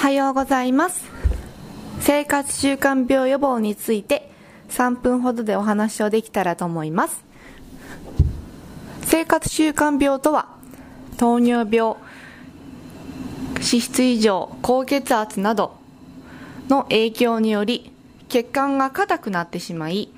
[0.00, 1.04] はようございます。
[2.00, 4.30] 生活習慣病予防について
[4.70, 7.22] 3分ほどでお話をできたらと思います。
[9.02, 10.56] 生活習慣病とは
[11.18, 11.96] 糖尿病
[13.56, 15.76] 脂質異常高血圧など
[16.70, 17.92] の影響により
[18.30, 20.08] 血管が硬くなってしまい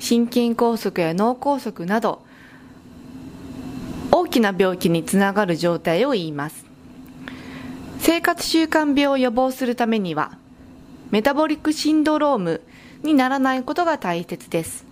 [0.00, 2.22] 心筋梗塞や脳梗塞など
[4.12, 6.63] 大きな病気につながる状態を言います。
[8.06, 10.36] 生活習慣病を予防するためには
[11.10, 12.60] メタボリックシンドローム
[13.02, 14.84] にならないことが大切です。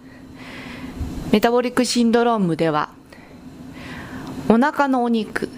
[1.31, 2.89] メタボリックシンドロームでは
[4.49, 5.51] お腹のお肉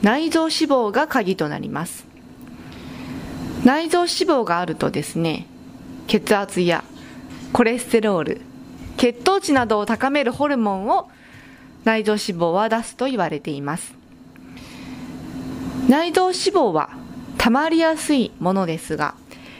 [0.00, 2.06] 内臓脂肪が鍵となります。
[3.62, 5.46] 内臓脂肪があるとですね
[6.06, 6.82] 血圧や
[7.52, 8.40] コレステロール
[8.96, 11.10] 血糖値などを高めるホルモンを
[11.84, 13.92] 内臓脂肪は出すと言われています。
[15.90, 17.01] 内臓脂肪は
[17.42, 19.16] 溜まりやすいものですが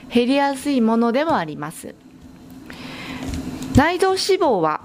[0.09, 1.97] 減りやすいものでもあります。
[3.75, 4.83] 内臓脂肪は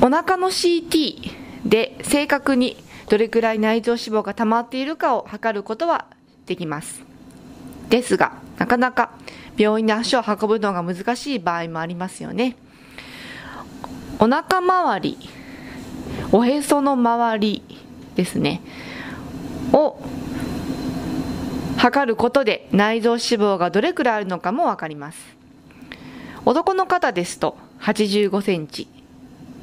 [0.00, 1.32] お腹の CT
[1.66, 2.76] で正確に
[3.08, 6.06] どれくらい内臓脂肪が溜まっているかを測ることは
[6.46, 7.02] できます。
[7.88, 9.10] ですがなかなか
[9.56, 12.54] 病院に足を運ぶのが難しい場合もありますよね。
[14.20, 15.18] お腹周り
[16.30, 17.62] おへその周り
[18.14, 18.62] ですね。
[19.72, 19.98] を
[21.76, 25.18] 測ることで内臓脂肪がどれくらいあるのかも分かります。
[26.44, 28.88] 男の方ですと85センチ。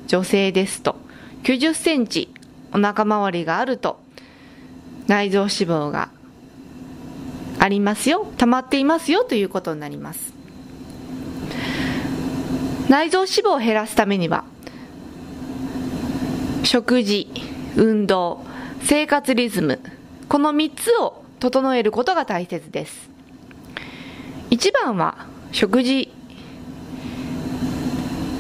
[0.08, 0.96] 女性ですと
[1.44, 2.34] 90センチ
[2.74, 4.00] お腹周りがあると
[5.08, 6.10] 内臓脂肪が
[7.60, 10.34] ありますよ溜まっていますよということになります。
[12.90, 14.44] 内臓脂肪を減らすためには
[16.64, 17.32] 食事
[17.78, 18.44] 運動
[18.84, 19.80] 生活リズム。
[20.28, 23.10] この3つを整えることが大切です。
[24.50, 26.11] 一番は食事。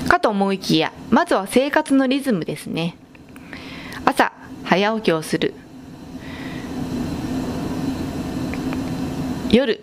[0.07, 2.97] かと思いきやまずは生活のリズムですね。
[4.03, 4.33] 朝
[4.63, 5.53] 早起きをする。
[9.51, 9.81] 夜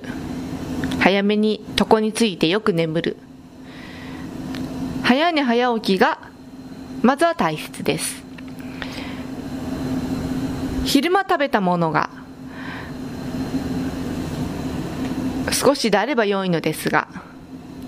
[0.99, 3.17] 早めに床についてよく眠る。
[5.03, 6.19] 早寝早起きが
[7.01, 8.28] まずは大切です。
[10.89, 12.09] 昼間食べたものが
[15.53, 17.09] 少しであれば良いのですが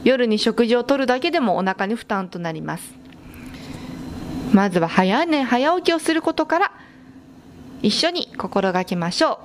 [0.04, 2.94] 夜に食事をとるだけでもお腹に負担となります。
[4.52, 6.72] まずは早寝早起きをすることから
[7.82, 9.40] 一緒に心がけましょ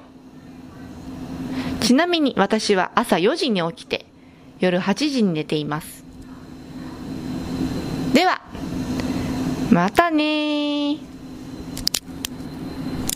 [1.81, 1.83] う。
[1.83, 4.05] ちなみに私は朝4時に起きて
[4.59, 6.03] 夜8時に寝ています。
[8.13, 8.41] では
[9.71, 10.64] またね